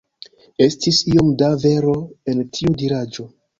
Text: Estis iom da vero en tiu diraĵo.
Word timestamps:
Estis 0.65 1.01
iom 1.11 1.29
da 1.43 1.51
vero 1.65 1.95
en 2.35 2.43
tiu 2.59 2.77
diraĵo. 2.83 3.31